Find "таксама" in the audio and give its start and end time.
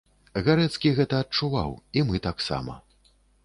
2.29-2.73